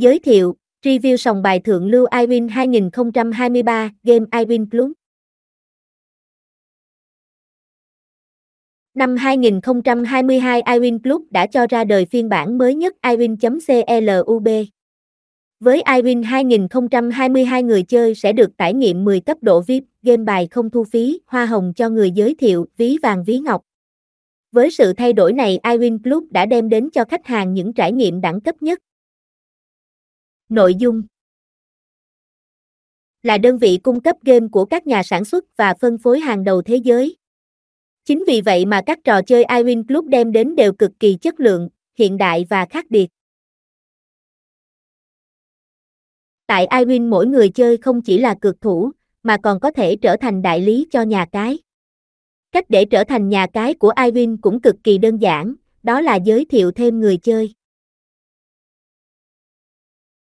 [0.00, 4.92] Giới thiệu, review sòng bài thượng lưu iWin 2023, game iWin Plus.
[8.94, 14.48] Năm 2022 iWin Club đã cho ra đời phiên bản mới nhất iWin.club.
[15.60, 20.48] Với iWin 2022 người chơi sẽ được trải nghiệm 10 cấp độ VIP, game bài
[20.50, 23.62] không thu phí, hoa hồng cho người giới thiệu, ví vàng ví ngọc.
[24.52, 27.92] Với sự thay đổi này iWin Club đã đem đến cho khách hàng những trải
[27.92, 28.78] nghiệm đẳng cấp nhất.
[30.48, 31.02] Nội dung
[33.22, 36.44] Là đơn vị cung cấp game của các nhà sản xuất và phân phối hàng
[36.44, 37.16] đầu thế giới.
[38.04, 41.40] Chính vì vậy mà các trò chơi iWin Club đem đến đều cực kỳ chất
[41.40, 41.68] lượng,
[41.98, 43.08] hiện đại và khác biệt.
[46.46, 48.90] Tại iWin mỗi người chơi không chỉ là cược thủ,
[49.22, 51.58] mà còn có thể trở thành đại lý cho nhà cái.
[52.52, 56.16] Cách để trở thành nhà cái của iWin cũng cực kỳ đơn giản, đó là
[56.16, 57.54] giới thiệu thêm người chơi.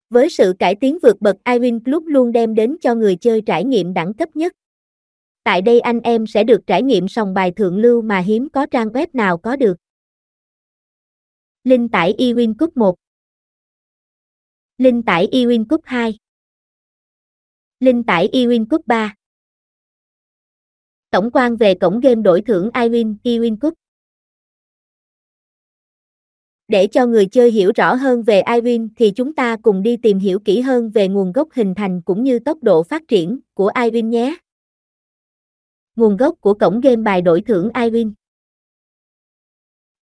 [0.09, 3.63] Với sự cải tiến vượt bậc iWin Club luôn đem đến cho người chơi trải
[3.63, 4.53] nghiệm đẳng cấp nhất.
[5.43, 8.65] Tại đây anh em sẽ được trải nghiệm sòng bài thượng lưu mà hiếm có
[8.65, 9.77] trang web nào có được.
[11.63, 12.95] Linh tải iwin Cup 1
[14.77, 16.17] Linh tải iwin Cup 2
[17.79, 19.15] Linh tải iwin Cup 3
[21.09, 23.73] Tổng quan về cổng game đổi thưởng iWin, iwin Cup
[26.69, 30.19] để cho người chơi hiểu rõ hơn về iWin thì chúng ta cùng đi tìm
[30.19, 33.71] hiểu kỹ hơn về nguồn gốc hình thành cũng như tốc độ phát triển của
[33.75, 34.37] iWin nhé.
[35.95, 38.11] Nguồn gốc của cổng game bài đổi thưởng iWin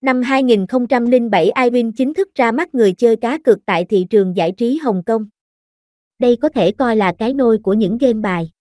[0.02, 4.52] Năm 2007 iWin chính thức ra mắt người chơi cá cược tại thị trường giải
[4.52, 5.26] trí Hồng Kông.
[6.20, 8.52] Đây có thể coi là cái nôi của những game bài.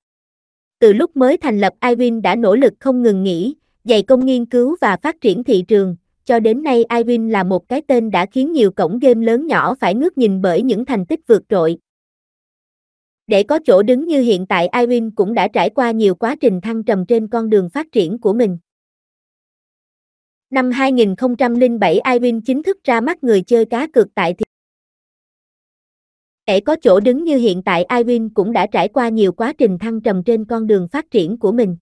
[0.78, 4.46] Từ lúc mới thành lập iWin đã nỗ lực không ngừng nghỉ, dày công nghiên
[4.46, 8.26] cứu và phát triển thị trường, cho đến nay iWin là một cái tên đã
[8.26, 11.78] khiến nhiều cổng game lớn nhỏ phải ngước nhìn bởi những thành tích vượt trội.
[13.26, 16.60] Để có chỗ đứng như hiện tại iWin cũng đã trải qua nhiều quá trình
[16.60, 18.58] thăng trầm trên con đường phát triển của mình.
[20.50, 24.44] Năm 2007 iWin chính thức ra mắt người chơi cá cược tại thị
[26.46, 29.78] để có chỗ đứng như hiện tại iWin cũng đã trải qua nhiều quá trình
[29.78, 31.76] thăng trầm trên con đường phát triển của mình.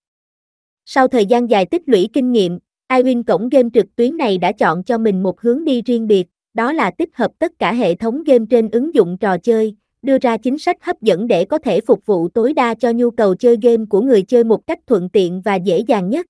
[0.84, 2.58] Sau thời gian dài tích lũy kinh nghiệm,
[2.94, 6.28] iWin cổng game trực tuyến này đã chọn cho mình một hướng đi riêng biệt,
[6.54, 10.18] đó là tích hợp tất cả hệ thống game trên ứng dụng trò chơi, đưa
[10.18, 13.34] ra chính sách hấp dẫn để có thể phục vụ tối đa cho nhu cầu
[13.34, 16.26] chơi game của người chơi một cách thuận tiện và dễ dàng nhất.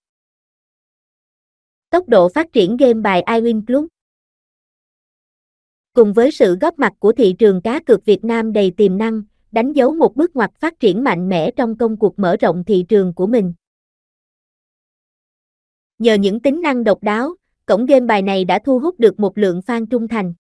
[1.91, 3.86] Tốc độ phát triển game bài iWin Club
[5.92, 9.22] Cùng với sự góp mặt của thị trường cá cược Việt Nam đầy tiềm năng,
[9.53, 12.84] đánh dấu một bước ngoặt phát triển mạnh mẽ trong công cuộc mở rộng thị
[12.88, 13.54] trường của mình.
[15.99, 17.34] Nhờ những tính năng độc đáo,
[17.66, 20.34] cổng game bài này đã thu hút được một lượng fan trung thành.